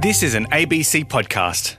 [0.00, 1.76] This is an ABC podcast.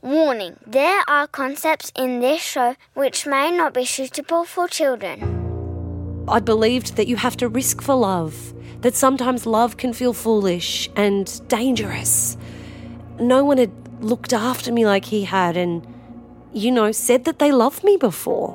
[0.00, 6.24] Warning There are concepts in this show which may not be suitable for children.
[6.28, 10.88] I believed that you have to risk for love, that sometimes love can feel foolish
[10.94, 12.36] and dangerous.
[13.18, 15.84] No one had looked after me like he had and,
[16.52, 18.54] you know, said that they loved me before.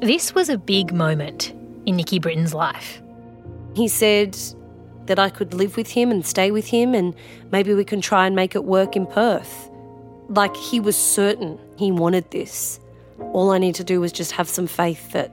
[0.00, 1.54] This was a big moment
[1.86, 3.00] in Nikki Britton's life.
[3.76, 4.36] He said
[5.10, 7.16] that I could live with him and stay with him, and
[7.50, 9.68] maybe we can try and make it work in Perth.
[10.28, 12.78] Like he was certain he wanted this.
[13.32, 15.32] All I need to do was just have some faith that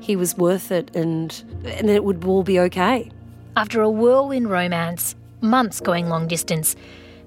[0.00, 3.10] he was worth it and, and it would all be okay.
[3.56, 6.74] After a whirlwind romance, months going long distance,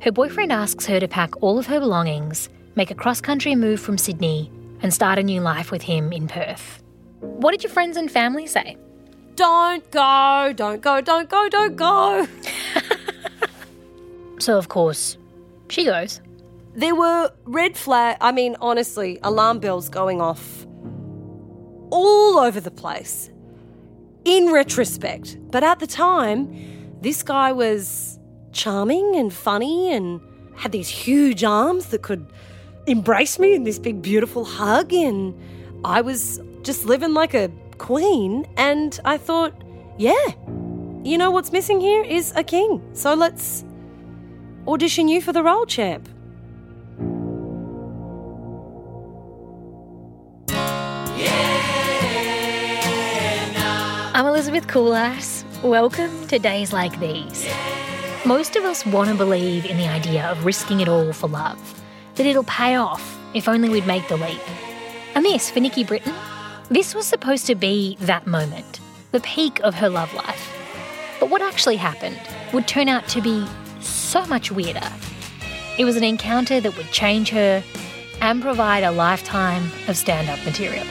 [0.01, 3.79] her boyfriend asks her to pack all of her belongings, make a cross country move
[3.79, 6.81] from Sydney, and start a new life with him in Perth.
[7.19, 8.77] What did your friends and family say?
[9.37, 12.27] Don't go, don't go, don't go, don't go.
[14.39, 15.17] So, of course,
[15.69, 16.21] she goes.
[16.75, 20.65] There were red flag, I mean, honestly, alarm bells going off
[21.89, 23.31] all over the place
[24.25, 25.37] in retrospect.
[25.51, 26.53] But at the time,
[27.01, 28.19] this guy was
[28.51, 30.21] charming and funny and
[30.55, 32.31] had these huge arms that could
[32.85, 34.93] embrace me in this big, beautiful hug.
[34.93, 35.33] And
[35.83, 38.45] I was just living like a queen.
[38.57, 39.53] And I thought,
[39.97, 40.13] yeah,
[41.03, 42.81] you know what's missing here is a king.
[42.93, 43.63] So let's
[44.67, 46.09] audition you for the role, champ.
[54.13, 55.43] I'm Elizabeth Kulas.
[55.63, 57.47] Welcome to Days Like These.
[58.25, 61.81] Most of us want to believe in the idea of risking it all for love,
[62.15, 64.41] that it'll pay off if only we'd make the leap.
[65.15, 66.13] And this, for Nikki Britton,
[66.69, 68.79] this was supposed to be that moment,
[69.11, 70.53] the peak of her love life.
[71.19, 72.19] But what actually happened
[72.53, 73.45] would turn out to be
[73.79, 74.91] so much weirder.
[75.77, 77.63] It was an encounter that would change her
[78.19, 80.85] and provide a lifetime of stand up material.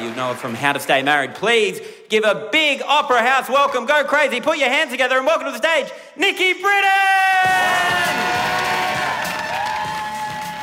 [0.00, 1.34] You know from How to Stay Married.
[1.34, 3.86] Please give a big Opera House welcome.
[3.86, 4.40] Go crazy.
[4.40, 8.01] Put your hands together and welcome to the stage, Nikki Britton!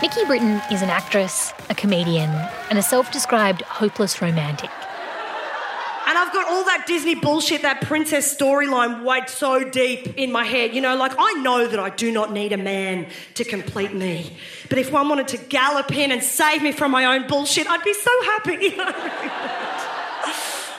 [0.02, 2.30] Nikki Britton is an actress, a comedian,
[2.70, 4.70] and a self described hopeless romantic.
[6.08, 10.46] And I've got all that Disney bullshit, that princess storyline weighed so deep in my
[10.46, 10.74] head.
[10.74, 14.38] You know, like I know that I do not need a man to complete me.
[14.70, 17.84] But if one wanted to gallop in and save me from my own bullshit, I'd
[17.84, 18.66] be so happy.
[18.68, 18.94] You know?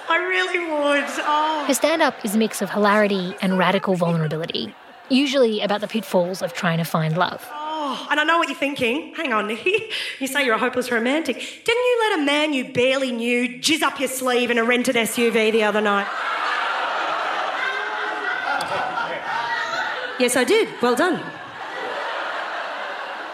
[0.09, 1.04] I really would.
[1.26, 1.64] Oh.
[1.69, 4.75] Her stand up is a mix of hilarity and radical vulnerability,
[5.10, 7.47] usually about the pitfalls of trying to find love.
[7.92, 9.12] Oh, and I know what you're thinking.
[9.16, 9.88] Hang on, Nikki.
[10.20, 11.36] You say you're a hopeless romantic.
[11.36, 14.94] Didn't you let a man you barely knew jizz up your sleeve in a rented
[14.94, 16.04] SUV the other night?
[20.20, 20.68] yes, I did.
[20.80, 21.20] Well done.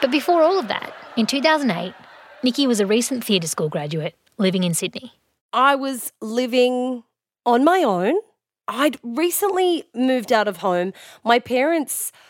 [0.01, 1.93] But before all of that, in 2008,
[2.43, 5.13] Nikki was a recent theatre school graduate living in Sydney.
[5.53, 7.03] I was living
[7.45, 8.15] on my own.
[8.69, 10.95] I'd recently moved out of home.
[11.25, 12.21] My parents, th-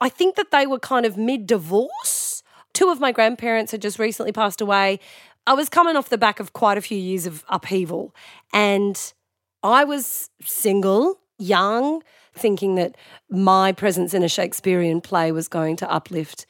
[0.00, 2.42] I think that they were kind of mid divorce.
[2.72, 5.00] Two of my grandparents had just recently passed away.
[5.46, 8.14] I was coming off the back of quite a few years of upheaval.
[8.52, 9.00] And
[9.62, 12.02] I was single, young,
[12.34, 12.96] thinking that
[13.30, 16.46] my presence in a Shakespearean play was going to uplift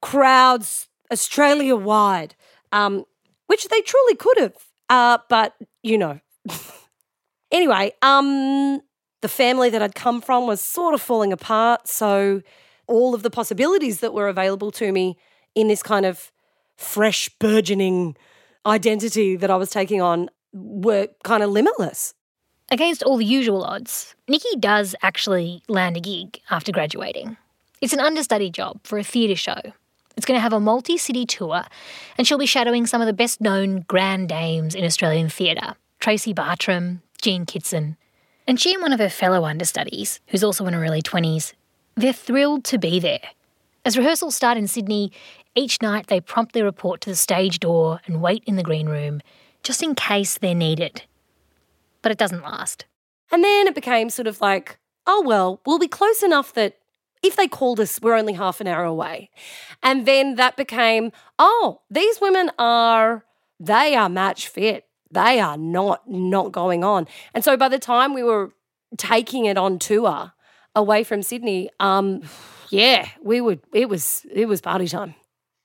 [0.00, 2.34] crowds Australia wide,
[2.72, 3.04] um,
[3.46, 4.54] which they truly could have.
[4.88, 6.20] Uh, but, you know.
[7.52, 8.80] anyway, um,
[9.22, 11.88] the family that I'd come from was sort of falling apart.
[11.88, 12.42] So
[12.86, 15.16] all of the possibilities that were available to me
[15.54, 16.30] in this kind of
[16.76, 18.16] fresh, burgeoning
[18.66, 22.14] identity that I was taking on were kind of limitless.
[22.70, 27.36] Against all the usual odds, Nikki does actually land a gig after graduating.
[27.80, 29.60] It's an understudy job for a theatre show.
[30.16, 31.64] It's going to have a multi city tour,
[32.16, 36.32] and she'll be shadowing some of the best known grand dames in Australian theatre Tracy
[36.32, 37.96] Bartram, Jean Kitson.
[38.46, 41.52] And she and one of her fellow understudies, who's also in her early 20s,
[41.94, 43.20] they're thrilled to be there.
[43.84, 45.12] As rehearsals start in Sydney,
[45.54, 49.20] each night they promptly report to the stage door and wait in the green room,
[49.62, 51.02] just in case they're needed.
[52.00, 52.84] But it doesn't last.
[53.30, 56.78] And then it became sort of like, oh, well, we'll be close enough that
[57.22, 59.30] if they called us, we're only half an hour away.
[59.82, 63.24] And then that became, oh, these women are,
[63.60, 64.86] they are match fit.
[65.12, 67.06] They are not, not going on.
[67.34, 68.52] And so by the time we were
[68.96, 70.32] taking it on tour
[70.74, 72.22] away from Sydney, um,
[72.70, 75.14] yeah, we would, it was, it was party time.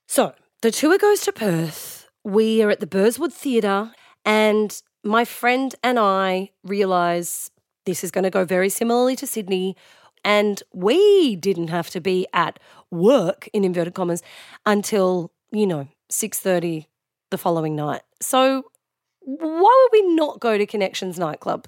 [0.07, 2.07] So the tour goes to Perth.
[2.23, 3.91] We are at the Burswood Theatre
[4.25, 7.49] and my friend and I realize
[7.85, 9.75] this is going to go very similarly to Sydney.
[10.23, 12.59] And we didn't have to be at
[12.91, 14.21] work in inverted commas
[14.65, 16.87] until, you know, 6:30
[17.31, 18.01] the following night.
[18.21, 18.65] So
[19.27, 21.67] why would we not go to Connections nightclub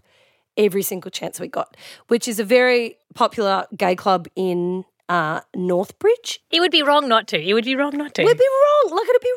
[0.56, 1.76] every single chance we got,
[2.08, 6.38] which is a very popular gay club in uh, Northbridge.
[6.52, 7.42] It would be wrong not to.
[7.42, 8.24] It would be wrong not to.
[8.24, 8.96] We'd be wrong.
[8.96, 9.34] Like it'd be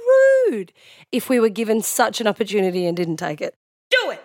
[0.52, 0.72] rude
[1.10, 3.56] if we were given such an opportunity and didn't take it.
[3.90, 4.20] Do it.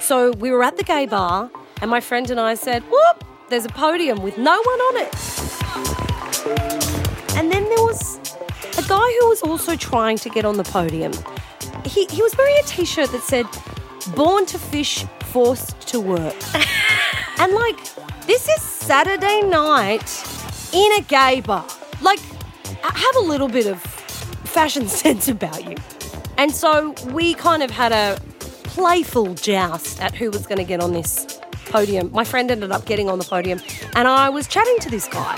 [0.00, 1.50] So we were at the gay bar,
[1.82, 5.14] and my friend and I said, Whoop, there's a podium with no one on it.
[7.36, 8.18] And then there was
[8.88, 11.12] guy who was also trying to get on the podium.
[11.84, 13.46] He, he was wearing a t shirt that said,
[14.16, 16.36] Born to fish, forced to work.
[17.38, 17.78] and like,
[18.26, 20.08] this is Saturday night
[20.72, 21.66] in a gay bar.
[22.00, 22.20] Like,
[22.98, 25.76] have a little bit of fashion sense about you.
[26.36, 28.18] And so we kind of had a
[28.64, 32.10] playful joust at who was going to get on this podium.
[32.12, 33.60] My friend ended up getting on the podium,
[33.94, 35.36] and I was chatting to this guy.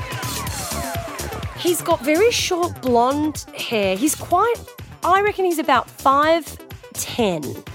[1.60, 3.94] He's got very short blonde hair.
[3.94, 4.56] He's quite,
[5.04, 7.68] I reckon he's about 5'10.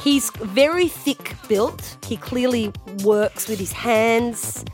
[0.00, 1.96] He's very thick built.
[2.06, 4.64] He clearly works with his hands.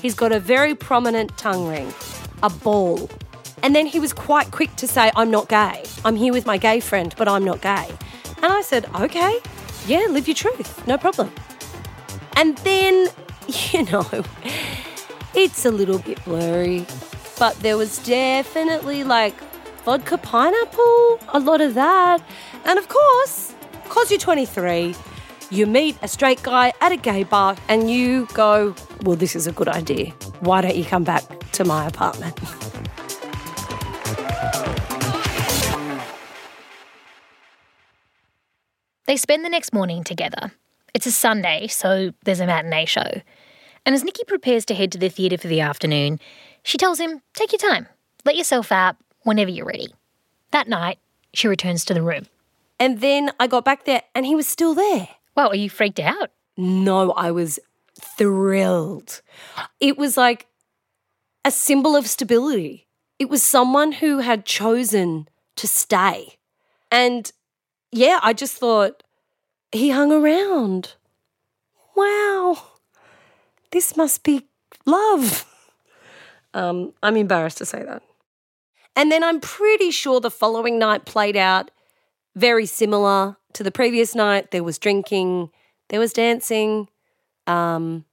[0.00, 1.94] He's got a very prominent tongue ring,
[2.42, 3.08] a ball.
[3.62, 5.84] And then he was quite quick to say, I'm not gay.
[6.04, 7.88] I'm here with my gay friend, but I'm not gay.
[8.42, 9.38] And I said, okay,
[9.86, 11.30] yeah, live your truth, no problem.
[12.34, 13.06] And then,
[13.70, 14.04] you know,
[15.34, 16.84] it's a little bit blurry,
[17.42, 19.34] but there was definitely like
[19.82, 22.22] vodka pineapple, a lot of that.
[22.64, 23.52] And of course,
[23.82, 24.94] because you're 23,
[25.50, 29.48] you meet a straight guy at a gay bar and you go, Well, this is
[29.48, 30.10] a good idea.
[30.38, 31.24] Why don't you come back
[31.54, 32.38] to my apartment?
[39.06, 40.52] They spend the next morning together.
[40.94, 43.20] It's a Sunday, so there's a matinee show.
[43.84, 46.20] And as Nikki prepares to head to the theatre for the afternoon,
[46.62, 47.88] she tells him, Take your time,
[48.24, 49.94] let yourself out whenever you're ready.
[50.52, 50.98] That night,
[51.34, 52.26] she returns to the room.
[52.78, 55.08] And then I got back there and he was still there.
[55.36, 56.30] Wow, are you freaked out?
[56.56, 57.58] No, I was
[58.00, 59.22] thrilled.
[59.80, 60.46] It was like
[61.44, 62.86] a symbol of stability.
[63.18, 66.38] It was someone who had chosen to stay.
[66.90, 67.30] And
[67.90, 69.02] yeah, I just thought
[69.70, 70.94] he hung around.
[71.94, 72.71] Wow,
[73.72, 74.46] this must be
[74.86, 75.46] love.
[76.54, 78.02] Um, I'm embarrassed to say that.
[78.94, 81.70] And then I'm pretty sure the following night played out
[82.36, 84.50] very similar to the previous night.
[84.50, 85.50] There was drinking,
[85.88, 86.88] there was dancing.
[87.46, 88.04] Um,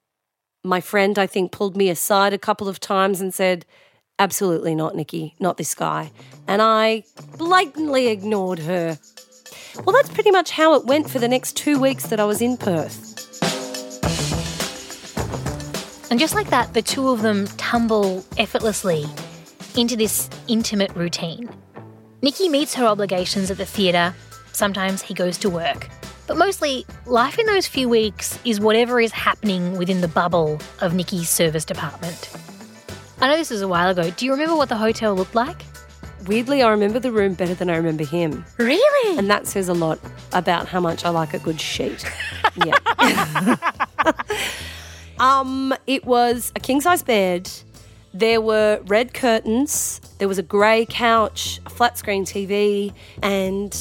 [0.64, 3.66] my friend, I think, pulled me aside a couple of times and said,
[4.18, 6.12] Absolutely not, Nikki, not this guy.
[6.46, 7.04] And I
[7.38, 9.00] blatantly ignored her.
[9.86, 12.42] Well, that's pretty much how it went for the next two weeks that I was
[12.42, 13.29] in Perth.
[16.10, 19.06] And just like that, the two of them tumble effortlessly
[19.76, 21.50] into this intimate routine.
[22.22, 24.14] Nikki meets her obligations at the theatre.
[24.52, 25.88] Sometimes he goes to work.
[26.26, 30.94] But mostly, life in those few weeks is whatever is happening within the bubble of
[30.94, 32.30] Nikki's service department.
[33.22, 34.10] I know this was a while ago.
[34.12, 35.64] Do you remember what the hotel looked like?
[36.28, 38.46] Weirdly, I remember the room better than I remember him.
[38.58, 39.18] Really?
[39.18, 40.00] And that says a lot
[40.34, 42.06] about how much I like a good sheet.
[42.66, 43.56] yeah.
[45.20, 47.50] um, it was a king size bed.
[48.14, 50.02] There were red curtains.
[50.18, 53.76] There was a grey couch, a flat screen TV, and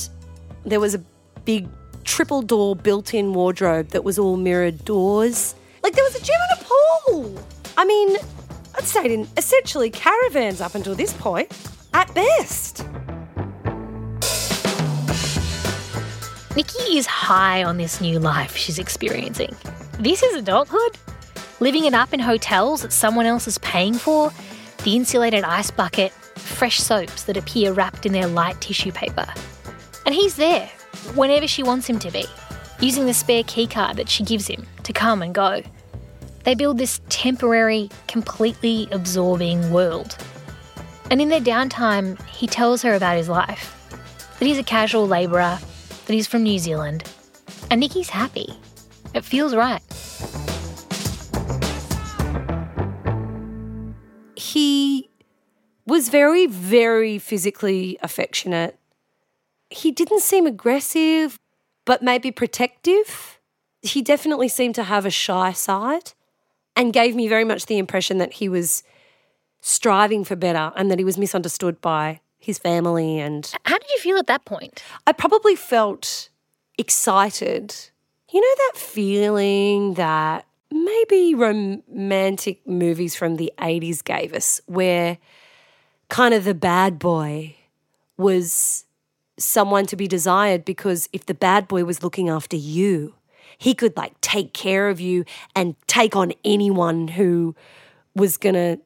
[0.64, 0.99] there was a
[1.45, 1.68] big
[2.04, 5.54] triple door built in wardrobe that was all mirrored doors.
[5.83, 7.45] Like there was a gym and a pool.
[7.76, 8.16] I mean,
[8.75, 11.50] I'd stayed in essentially caravans up until this point,
[11.95, 12.85] at best.
[16.57, 19.54] Nikki is high on this new life she's experiencing.
[20.00, 20.99] This is adulthood.
[21.61, 24.33] Living it up in hotels that someone else is paying for,
[24.85, 29.27] the insulated ice bucket, fresh soaps that appear wrapped in their light tissue paper.
[30.07, 30.67] And he's there
[31.15, 32.25] whenever she wants him to be,
[32.81, 35.62] using the spare keycard that she gives him to come and go.
[36.45, 40.17] They build this temporary, completely absorbing world.
[41.11, 43.75] And in their downtime, he tells her about his life
[44.38, 45.59] that he's a casual labourer,
[46.07, 47.05] that he's from New Zealand.
[47.71, 48.55] And Nikki's happy.
[49.12, 49.83] It feels right.
[54.38, 55.11] He
[55.87, 58.78] was very, very physically affectionate.
[59.71, 61.38] He didn't seem aggressive,
[61.85, 63.40] but maybe protective.
[63.83, 66.12] He definitely seemed to have a shy side
[66.76, 68.83] and gave me very much the impression that he was
[69.61, 73.18] striving for better and that he was misunderstood by his family.
[73.18, 74.83] And How did you feel at that point?
[75.07, 76.28] I probably felt
[76.78, 77.75] excited.
[78.30, 85.18] You know, that feeling that maybe romantic movies from the 80s gave us, where
[86.08, 87.56] kind of the bad boy
[88.16, 88.84] was
[89.38, 93.14] someone to be desired because if the bad boy was looking after you,
[93.56, 97.54] he could like take care of you and take on anyone who
[98.14, 98.78] was going to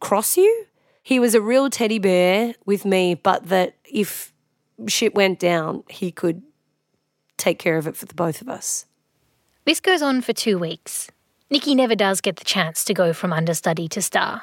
[0.00, 0.66] cross you.
[1.02, 4.32] He was a real teddy bear with me, but that if
[4.86, 6.42] shit went down, he could
[7.36, 8.86] take care of it for the both of us.
[9.70, 11.12] This goes on for two weeks.
[11.48, 14.42] Nikki never does get the chance to go from understudy to star.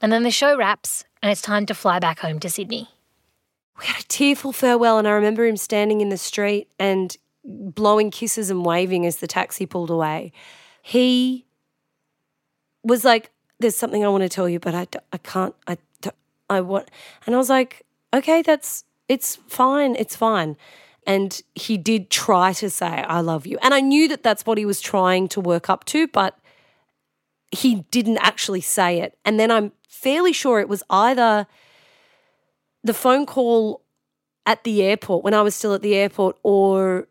[0.00, 2.88] And then the show wraps, and it's time to fly back home to Sydney.
[3.78, 8.10] We had a tearful farewell, and I remember him standing in the street and blowing
[8.10, 10.32] kisses and waving as the taxi pulled away.
[10.82, 11.46] He
[12.82, 13.30] was like,
[13.60, 15.78] There's something I want to tell you, but I, I can't, I,
[16.50, 16.90] I want.
[17.24, 20.56] And I was like, Okay, that's, it's fine, it's fine.
[21.06, 23.58] And he did try to say, I love you.
[23.62, 26.36] And I knew that that's what he was trying to work up to, but
[27.52, 29.16] he didn't actually say it.
[29.24, 31.46] And then I'm fairly sure it was either
[32.82, 33.82] the phone call
[34.46, 37.08] at the airport when I was still at the airport or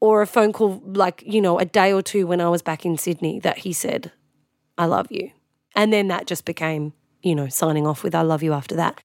[0.00, 2.84] or a phone call like, you know, a day or two when I was back
[2.84, 4.12] in Sydney that he said,
[4.76, 5.30] I love you.
[5.74, 9.00] And then that just became, you know, signing off with I love you after that.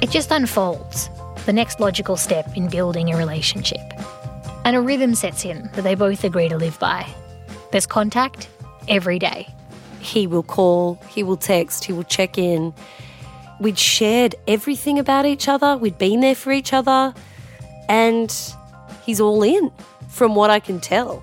[0.00, 1.10] It just unfolds,
[1.44, 3.80] the next logical step in building a relationship.
[4.64, 7.06] And a rhythm sets in that they both agree to live by.
[7.70, 8.48] There's contact
[8.88, 9.46] every day.
[10.00, 12.72] He will call, he will text, he will check in.
[13.60, 17.12] We'd shared everything about each other, we'd been there for each other,
[17.88, 18.34] and
[19.04, 19.70] he's all in,
[20.08, 21.22] from what I can tell.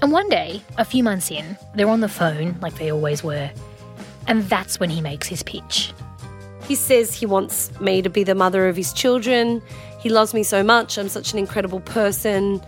[0.00, 3.50] And one day, a few months in, they're on the phone like they always were.
[4.26, 5.92] And that's when he makes his pitch.
[6.68, 9.62] He says he wants me to be the mother of his children.
[9.98, 10.98] He loves me so much.
[10.98, 12.60] I'm such an incredible person.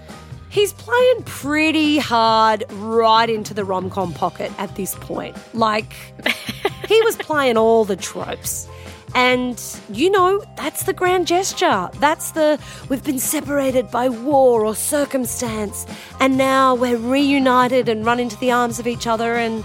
[0.49, 5.37] He's playing pretty hard right into the rom com pocket at this point.
[5.55, 5.93] Like,
[6.89, 8.67] he was playing all the tropes.
[9.15, 11.91] And, you know, that's the grand gesture.
[11.99, 15.85] That's the we've been separated by war or circumstance,
[16.21, 19.35] and now we're reunited and run into the arms of each other.
[19.35, 19.63] And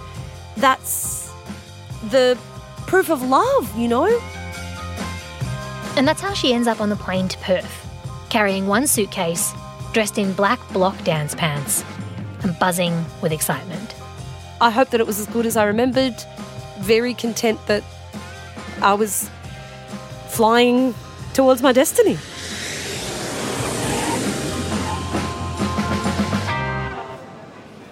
[0.58, 1.32] that's
[2.10, 2.38] the
[2.88, 4.08] proof of love, you know?
[5.98, 7.88] And that's how she ends up on the plane to Perth,
[8.30, 9.54] carrying one suitcase,
[9.94, 11.84] dressed in black block dance pants,
[12.44, 13.96] and buzzing with excitement.
[14.62, 16.15] I hope that it was as good as I remembered.
[16.80, 17.84] Very content that
[18.82, 19.30] I was
[20.27, 20.94] flying
[21.34, 22.18] towards my destiny.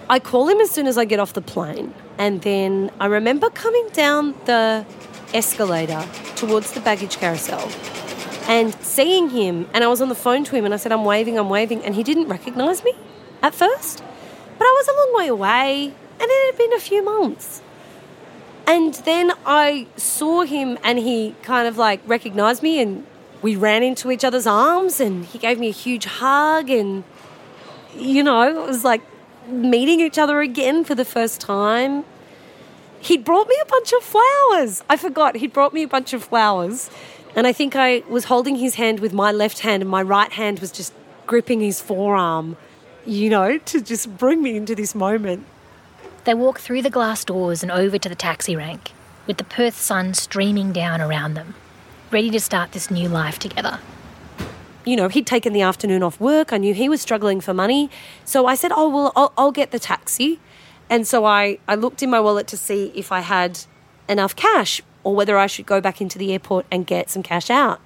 [0.08, 3.50] I call him as soon as I get off the plane, and then I remember
[3.50, 4.86] coming down the
[5.32, 6.06] escalator
[6.36, 7.70] towards the baggage carousel
[8.46, 9.68] and seeing him.
[9.72, 11.82] And I was on the phone to him, and I said, I'm waving, I'm waving,
[11.82, 12.92] and he didn't recognize me
[13.42, 14.02] at first.
[14.58, 15.84] But I was a long way away,
[16.20, 17.62] and it had been a few months.
[18.66, 23.06] And then I saw him and he kind of like recognized me and
[23.42, 27.04] we ran into each other's arms and he gave me a huge hug and
[27.94, 29.02] you know, it was like
[29.48, 32.04] meeting each other again for the first time.
[33.00, 34.82] He'd brought me a bunch of flowers.
[34.88, 36.90] I forgot, he'd brought me a bunch of flowers.
[37.36, 40.32] And I think I was holding his hand with my left hand and my right
[40.32, 40.94] hand was just
[41.26, 42.56] gripping his forearm,
[43.04, 45.46] you know, to just bring me into this moment.
[46.24, 48.92] They walk through the glass doors and over to the taxi rank,
[49.26, 51.54] with the Perth sun streaming down around them,
[52.10, 53.80] ready to start this new life together.
[54.84, 56.52] You know, he'd taken the afternoon off work.
[56.52, 57.90] I knew he was struggling for money.
[58.24, 60.40] So I said, oh, well, I'll, I'll get the taxi.
[60.90, 63.60] And so I, I looked in my wallet to see if I had
[64.08, 67.50] enough cash or whether I should go back into the airport and get some cash
[67.50, 67.80] out.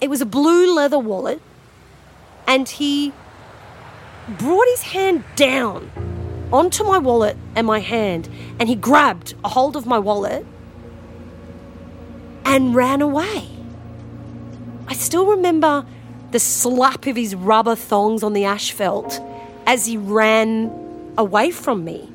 [0.00, 1.40] It was a blue leather wallet.
[2.46, 3.12] And he
[4.28, 5.90] brought his hand down
[6.52, 8.28] onto my wallet and my hand.
[8.58, 10.46] And he grabbed a hold of my wallet
[12.44, 13.48] and ran away.
[14.88, 15.86] I still remember
[16.32, 19.20] the slap of his rubber thongs on the asphalt
[19.66, 20.70] as he ran
[21.16, 22.08] away from me.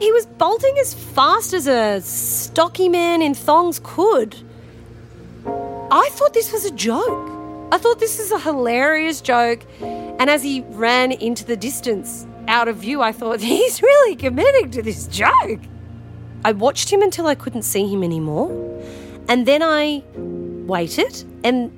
[0.00, 4.36] He was bolting as fast as a stocky man in thongs could.
[5.46, 7.30] I thought this was a joke.
[7.70, 9.64] I thought this was a hilarious joke.
[9.80, 14.72] And as he ran into the distance out of view, I thought, he's really committing
[14.72, 15.60] to this joke.
[16.44, 18.50] I watched him until I couldn't see him anymore.
[19.28, 21.72] And then I waited, and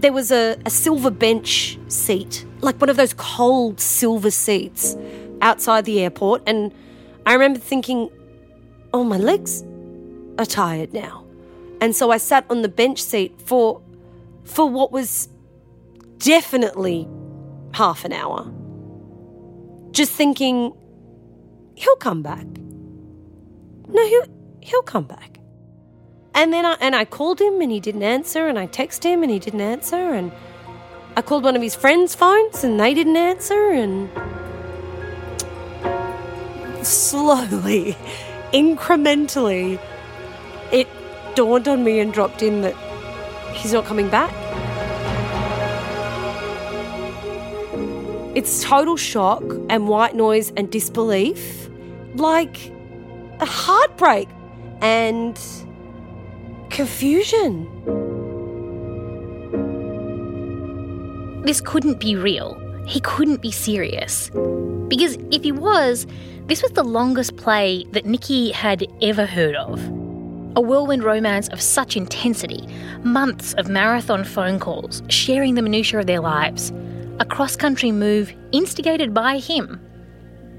[0.00, 4.96] there was a, a silver bench seat, like one of those cold silver seats
[5.42, 6.42] outside the airport.
[6.46, 6.72] And
[7.26, 8.10] I remember thinking,
[8.94, 9.62] oh, my legs
[10.38, 11.24] are tired now.
[11.80, 13.80] And so I sat on the bench seat for
[14.44, 15.28] for what was
[16.18, 17.08] definitely
[17.72, 18.50] half an hour.
[19.92, 20.72] Just thinking
[21.74, 22.46] he'll come back.
[23.88, 24.26] No, he'll
[24.60, 25.29] he'll come back.
[26.34, 29.22] And then I and I called him and he didn't answer and I texted him
[29.22, 30.32] and he didn't answer and
[31.16, 34.08] I called one of his friends' phones and they didn't answer and
[36.86, 37.96] slowly,
[38.52, 39.80] incrementally,
[40.72, 40.88] it
[41.34, 42.74] dawned on me and dropped in that
[43.54, 44.32] he's not coming back.
[48.34, 51.68] It's total shock and white noise and disbelief,
[52.14, 52.70] like
[53.40, 54.28] a heartbreak
[54.80, 55.38] and
[56.70, 57.66] confusion.
[61.44, 62.58] This couldn't be real.
[62.86, 64.30] He couldn't be serious.
[64.88, 66.06] Because if he was,
[66.46, 69.84] this was the longest play that Nikki had ever heard of.
[70.56, 72.66] A whirlwind romance of such intensity,
[73.04, 76.72] months of marathon phone calls, sharing the minutiae of their lives,
[77.20, 79.80] a cross country move instigated by him.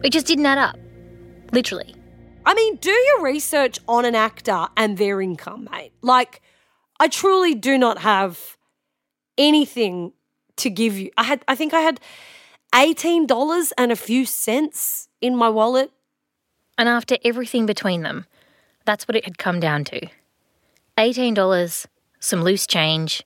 [0.03, 0.77] It just didn't add up.
[1.51, 1.94] Literally.
[2.45, 5.93] I mean, do your research on an actor and their income, mate.
[6.01, 6.41] Like,
[7.00, 8.57] I truly do not have
[9.38, 10.13] anything
[10.57, 11.12] to give you.
[11.17, 12.00] I had, I think I had
[12.74, 15.91] $18 and a few cents in my wallet.
[16.77, 18.25] And after everything between them,
[18.86, 20.07] that's what it had come down to
[20.98, 21.86] $18,
[22.19, 23.24] some loose change,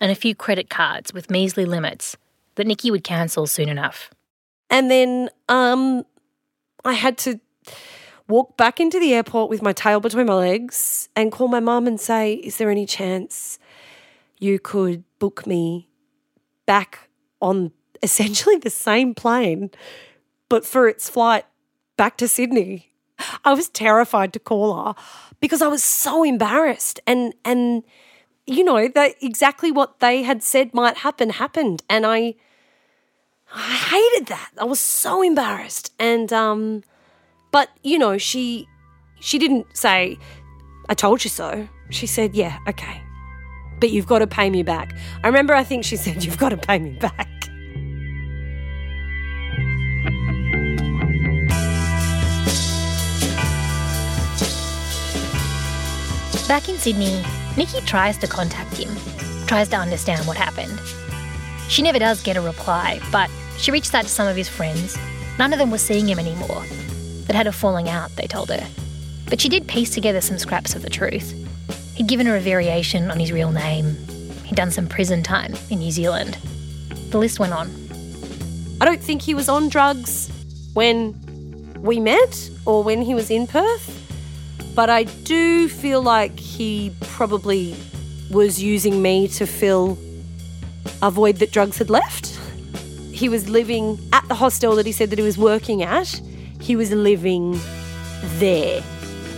[0.00, 2.16] and a few credit cards with measly limits
[2.56, 4.10] that Nikki would cancel soon enough.
[4.68, 6.04] And then um,
[6.84, 7.40] I had to
[8.28, 11.86] walk back into the airport with my tail between my legs and call my mum
[11.86, 13.58] and say, Is there any chance
[14.38, 15.88] you could book me
[16.66, 17.08] back
[17.40, 19.70] on essentially the same plane,
[20.48, 21.44] but for its flight
[21.96, 22.92] back to Sydney?
[23.44, 24.94] I was terrified to call her
[25.40, 27.82] because I was so embarrassed and and
[28.46, 32.36] you know that exactly what they had said might happen happened and I
[33.52, 34.50] I hated that.
[34.56, 36.84] I was so embarrassed and um
[37.50, 38.68] but you know she
[39.20, 40.18] she didn't say
[40.88, 41.68] I told you so.
[41.90, 43.02] She said, "Yeah, okay."
[43.80, 44.94] But you've got to pay me back.
[45.22, 47.28] I remember I think she said you've got to pay me back.
[56.48, 57.22] Back in Sydney,
[57.58, 58.88] Nikki tries to contact him,
[59.46, 60.80] tries to understand what happened.
[61.68, 64.96] She never does get a reply, but she reached out to some of his friends.
[65.38, 66.64] None of them were seeing him anymore.
[67.28, 68.66] They'd had a falling out, they told her.
[69.28, 71.34] But she did piece together some scraps of the truth.
[71.94, 73.96] He'd given her a variation on his real name.
[74.44, 76.38] He'd done some prison time in New Zealand.
[77.10, 77.70] The list went on.
[78.80, 80.30] I don't think he was on drugs
[80.72, 81.14] when
[81.82, 83.94] we met or when he was in Perth,
[84.74, 87.76] but I do feel like he probably
[88.30, 89.98] was using me to fill
[91.02, 92.38] a void that drugs had left.
[93.12, 96.20] He was living at the hostel that he said that he was working at.
[96.60, 97.58] He was living
[98.38, 98.82] there.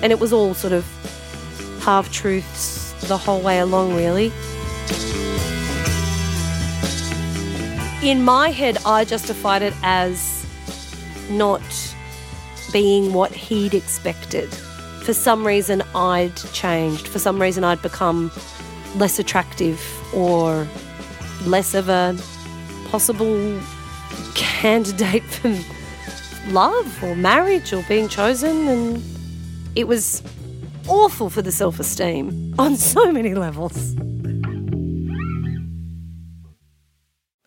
[0.02, 0.84] And it was all sort of
[1.82, 4.32] half truths the whole way along, really.
[8.02, 10.46] In my head, I justified it as
[11.28, 11.62] not
[12.72, 14.48] being what he'd expected.
[15.04, 17.08] For some reason, I'd changed.
[17.08, 18.30] For some reason, I'd become
[18.96, 19.80] less attractive
[20.14, 20.66] or
[21.44, 22.16] less of a
[22.88, 23.60] possible
[24.34, 25.48] candidate for
[26.50, 28.68] love or marriage or being chosen.
[28.68, 29.02] And
[29.74, 30.22] it was
[30.88, 33.94] awful for the self esteem on so many levels.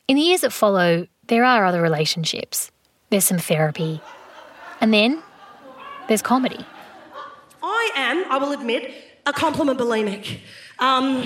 [0.07, 2.71] In the years that follow, there are other relationships.
[3.09, 4.01] There's some therapy.
[4.81, 5.23] And then
[6.07, 6.65] there's comedy.
[7.61, 8.93] I am, I will admit,
[9.25, 10.39] a compliment bulimic.
[10.79, 11.23] Um,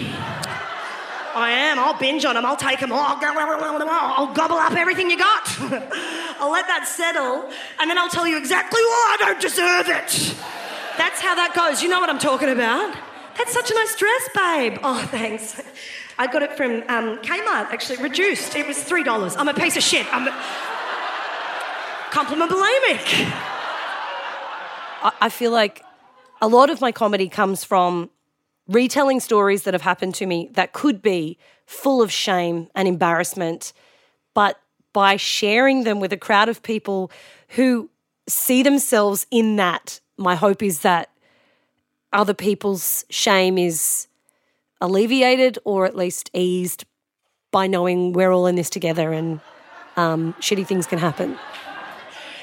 [1.37, 1.79] I am.
[1.79, 2.45] I'll binge on them.
[2.45, 2.91] I'll take them.
[2.91, 5.43] I'll, go, I'll gobble up everything you got.
[6.39, 10.35] I'll let that settle, and then I'll tell you exactly why I don't deserve it.
[10.97, 11.83] That's how that goes.
[11.83, 12.95] You know what I'm talking about?
[13.37, 14.79] That's such a nice dress, babe.
[14.83, 15.61] Oh, thanks.
[16.17, 18.55] I got it from um, Kmart, actually, reduced.
[18.55, 19.35] It was $3.
[19.37, 20.11] I'm a piece of shit.
[20.11, 20.31] I'm a...
[22.09, 23.31] compliment bulimic.
[25.21, 25.83] I feel like
[26.41, 28.09] a lot of my comedy comes from
[28.67, 33.73] retelling stories that have happened to me that could be full of shame and embarrassment,
[34.33, 34.59] but
[34.93, 37.11] by sharing them with a crowd of people
[37.49, 37.89] who
[38.27, 41.09] see themselves in that, my hope is that
[42.13, 44.07] other people's shame is
[44.81, 46.85] alleviated or at least eased
[47.51, 49.39] by knowing we're all in this together and
[49.95, 51.37] um, shitty things can happen.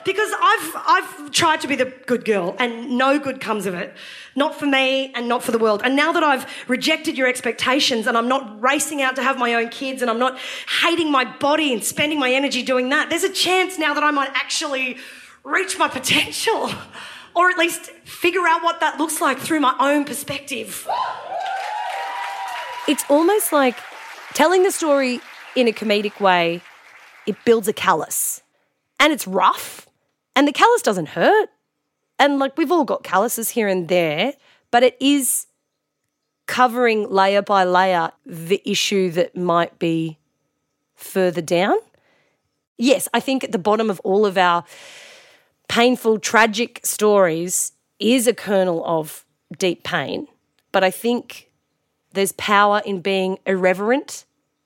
[0.04, 3.94] Because I've I've tried to be the good girl and no good comes of it.
[4.36, 5.82] Not for me and not for the world.
[5.84, 9.54] And now that I've rejected your expectations and I'm not racing out to have my
[9.54, 10.38] own kids and I'm not
[10.82, 14.10] hating my body and spending my energy doing that, there's a chance now that I
[14.10, 14.98] might actually
[15.44, 16.70] reach my potential
[17.34, 20.88] or at least figure out what that looks like through my own perspective.
[22.86, 23.76] It's almost like
[24.34, 25.20] telling the story
[25.56, 26.60] in a comedic way,
[27.26, 28.42] it builds a callus.
[29.00, 29.86] And it's rough.
[30.36, 31.50] And the callus doesn't hurt.
[32.18, 34.34] And like we've all got calluses here and there,
[34.70, 35.46] but it is
[36.46, 40.18] covering layer by layer the issue that might be
[40.94, 41.76] further down.
[42.76, 44.64] Yes, I think at the bottom of all of our
[45.68, 49.24] painful, tragic stories is a kernel of
[49.58, 50.26] deep pain.
[50.72, 51.50] But I think
[52.12, 54.24] there's power in being irreverent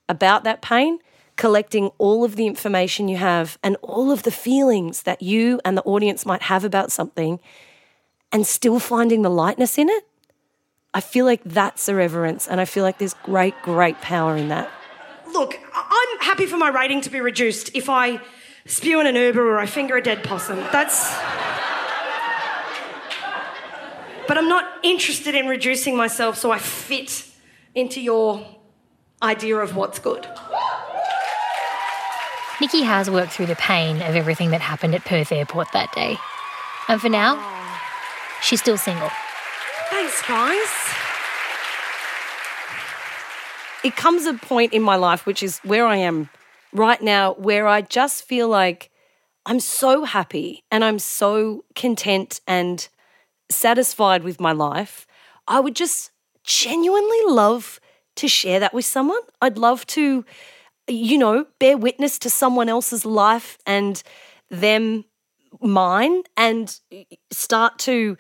[0.09, 0.99] about that pain,
[1.39, 5.79] collecting all of the information you have and all of the feelings that you and
[5.79, 7.41] the audience might have about something
[8.31, 10.05] and still finding the lightness in it.
[10.93, 14.71] I feel like that's irreverence, and I feel like there's great, great power in that.
[15.33, 18.21] Look, I'm happy for my rating to be reduced if I
[18.67, 20.59] spew in an Uber or I finger a dead possum.
[20.73, 21.15] That's.
[24.27, 27.27] But I'm not interested in reducing myself so I fit
[27.75, 28.45] into your
[29.23, 30.27] idea of what's good.
[32.61, 36.17] Nikki has worked through the pain of everything that happened at Perth Airport that day.
[36.89, 37.39] And for now,
[38.43, 39.11] she's still single.
[39.91, 40.99] Thanks, guys.
[43.85, 46.29] it comes a point in my life, which is where I am
[46.73, 48.91] right now, where I just feel like
[49.47, 52.87] I'm so happy and I'm so content and
[53.51, 55.07] satisfied with my life.
[55.47, 56.11] I would just
[56.45, 57.81] genuinely love
[58.17, 59.21] to share that with someone.
[59.41, 60.25] I'd love to,
[60.89, 64.03] you know, bear witness to someone else's life and
[64.51, 65.05] them
[65.61, 66.79] mine and
[67.31, 68.17] start to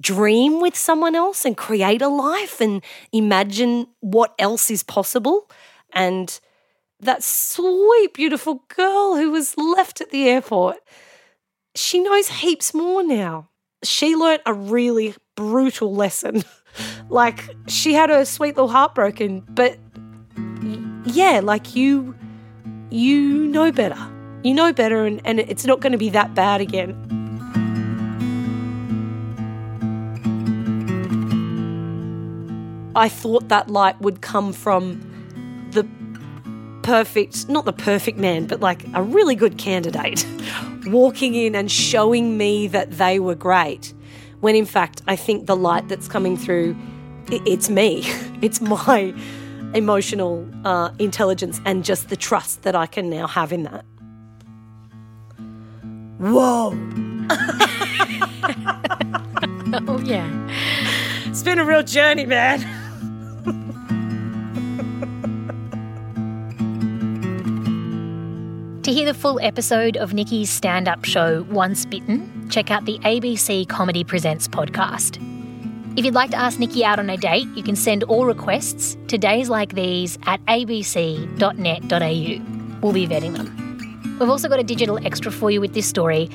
[0.00, 5.50] dream with someone else and create a life and imagine what else is possible.
[5.92, 6.38] And
[7.00, 10.78] that sweet, beautiful girl who was left at the airport,
[11.74, 13.50] she knows heaps more now.
[13.82, 16.44] She learnt a really brutal lesson.
[17.08, 19.78] like, she had her sweet little heart broken, but
[21.14, 22.14] yeah, like you,
[22.90, 23.98] you know better.
[24.42, 26.92] You know better, and, and it's not going to be that bad again.
[32.96, 35.00] I thought that light would come from
[35.72, 35.86] the
[36.82, 40.26] perfect, not the perfect man, but like a really good candidate
[40.86, 43.94] walking in and showing me that they were great.
[44.40, 46.76] When in fact, I think the light that's coming through,
[47.30, 48.04] it's me.
[48.42, 49.14] It's my
[49.74, 53.84] emotional uh, intelligence and just the trust that I can now have in that.
[56.18, 56.70] Whoa.
[59.88, 60.30] Oh, yeah.
[61.26, 62.60] It's been a real journey, man.
[68.82, 72.98] To hear the full episode of Nikki's stand up show, Once Bitten, check out the
[73.00, 75.18] ABC Comedy Presents podcast.
[75.96, 78.96] If you'd like to ask Nikki out on a date, you can send all requests
[79.06, 81.20] to days like these at abc.net.au.
[82.80, 84.18] We'll be vetting them.
[84.18, 86.28] We've also got a digital extra for you with this story.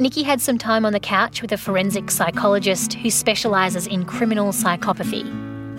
[0.00, 4.50] Nikki had some time on the couch with a forensic psychologist who specialises in criminal
[4.50, 5.24] psychopathy.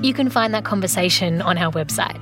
[0.01, 2.21] You can find that conversation on our website.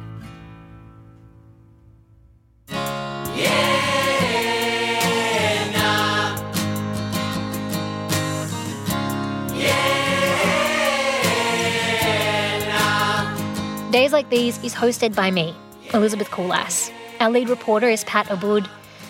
[14.14, 15.56] Like These is hosted by me,
[15.92, 16.94] Elizabeth Kulas.
[17.20, 18.70] Our lead reporter is Pat Abboud,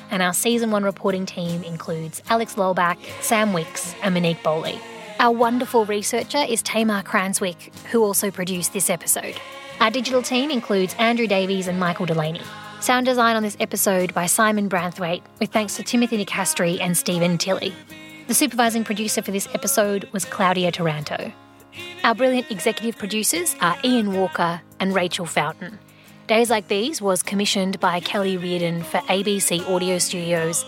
[0.10, 4.80] and our season one reporting team includes Alex Lolbach, Sam Wicks, and Monique Bowley.
[5.20, 9.36] Our wonderful researcher is Tamar Cranswick, who also produced this episode.
[9.82, 12.42] Our digital team includes Andrew Davies and Michael Delaney.
[12.80, 17.38] Sound design on this episode by Simon Branthwaite, with thanks to Timothy Nicastri and Stephen
[17.38, 17.74] Tilley.
[18.28, 21.34] The supervising producer for this episode was Claudia Taranto.
[22.04, 25.80] Our brilliant executive producers are Ian Walker and Rachel Fountain.
[26.28, 30.66] Days Like These was commissioned by Kelly Reardon for ABC Audio Studios,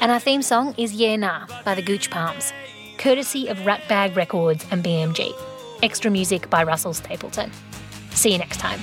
[0.00, 2.52] and our theme song is Yeah Nah by the Gooch Palms,
[2.98, 5.32] courtesy of Ratbag Records and BMG.
[5.84, 7.52] Extra music by Russell Stapleton.
[8.10, 8.80] See you next time.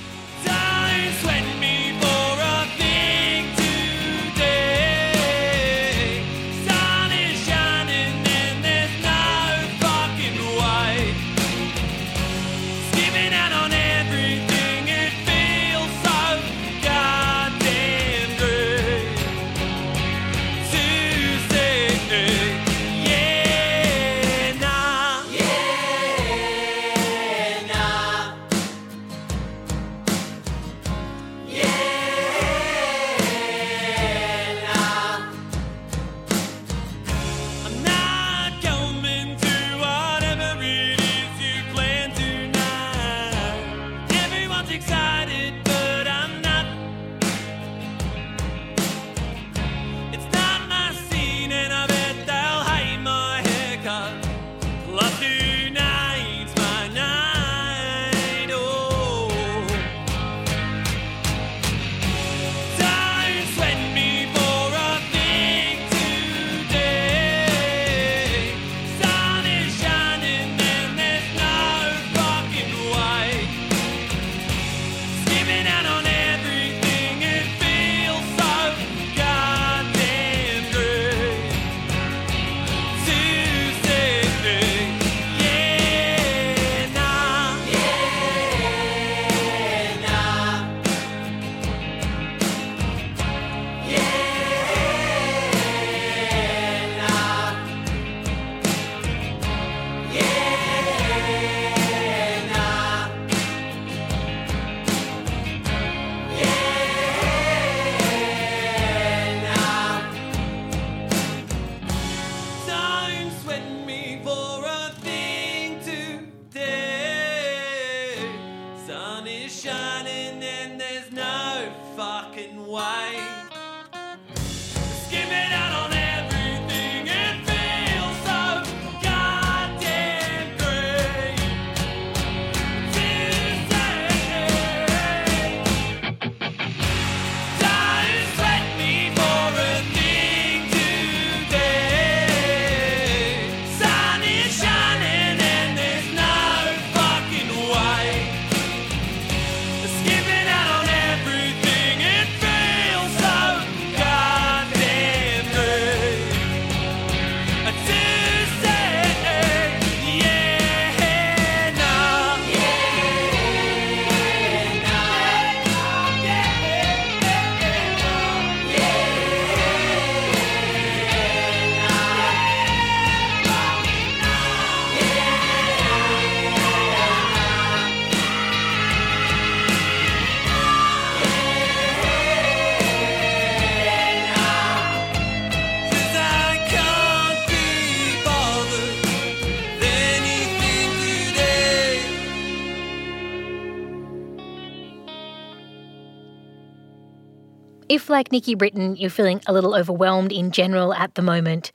[197.90, 201.72] If, like Nikki Britton, you're feeling a little overwhelmed in general at the moment,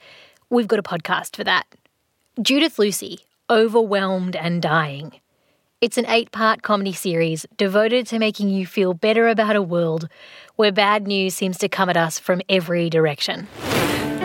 [0.50, 1.68] we've got a podcast for that.
[2.42, 5.20] Judith Lucy, Overwhelmed and Dying.
[5.82, 10.08] It's an eight part comedy series devoted to making you feel better about a world
[10.56, 13.50] where bad news seems to come at us from every direction.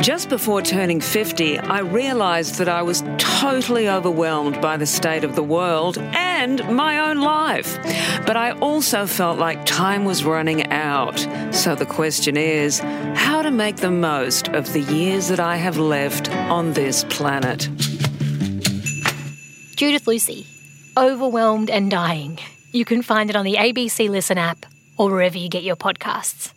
[0.00, 5.34] Just before turning 50, I realised that I was totally overwhelmed by the state of
[5.34, 7.76] the world and my own life.
[8.24, 11.18] But I also felt like time was running out.
[11.52, 15.76] So the question is how to make the most of the years that I have
[15.76, 17.68] left on this planet.
[19.76, 20.46] Judith Lucy,
[20.96, 22.38] Overwhelmed and Dying.
[22.72, 24.64] You can find it on the ABC Listen app
[24.96, 26.54] or wherever you get your podcasts.